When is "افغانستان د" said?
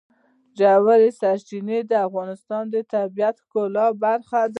2.07-2.75